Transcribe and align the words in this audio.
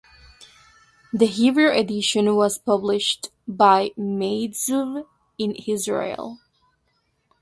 The 1.13 1.27
Hebrew 1.27 1.69
edition 1.69 2.35
was 2.35 2.57
published 2.57 3.29
by 3.47 3.91
Meytzuv 3.95 5.05
in 5.37 5.51
Israel. 5.67 6.39